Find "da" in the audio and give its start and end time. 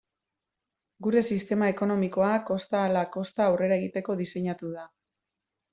4.81-4.93